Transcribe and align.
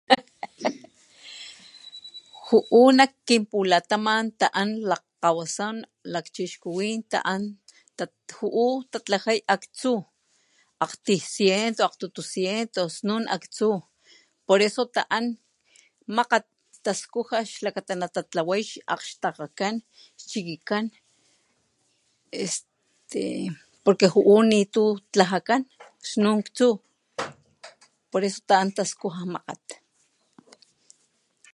Ju'u 2.47 2.81
nak 2.97 3.11
kinpulataman 3.27 4.25
taan 4.39 4.69
lakgkgawasan 4.89 5.77
lakgkgawasan 5.77 5.77
lakchixkuwin 6.13 6.99
taan 7.11 7.41
juu 8.33 8.69
tatlajay 8.91 9.39
aktsu 9.55 9.93
akgtiy 10.83 11.21
ciento 11.35 11.81
akgtutu 11.87 12.21
ciento 12.33 12.81
snun 12.97 13.23
aktsu 13.37 13.69
por 14.47 14.59
eso 14.67 14.81
taan 14.95 15.25
makgat 16.15 16.45
taskuaj 16.85 17.45
xlakata 17.55 17.93
tatlway 18.15 18.61
xakgtakgakan 18.91 19.75
chikikan 20.29 20.85
este 22.43 23.23
porque 23.83 24.05
ju'u 24.13 24.35
nitu 24.51 24.83
tlajakan 25.13 25.61
snun 26.11 26.37
aktsu 26.43 26.67
por 28.11 28.21
eso 28.29 28.39
taan 28.49 28.67
taskuja 28.77 29.23
makgat. 29.35 29.65